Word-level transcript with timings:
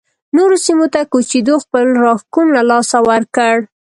نورو 0.35 0.55
سیمو 0.65 0.85
ته 0.93 1.01
کوچېدو 1.11 1.55
خپل 1.63 1.85
راښکون 2.03 2.47
له 2.55 2.61
لاسه 2.69 2.97
ورکړ 3.09 3.55